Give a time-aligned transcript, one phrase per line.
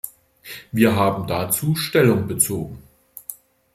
[0.71, 2.81] Wir haben dazu Stellung bezogen.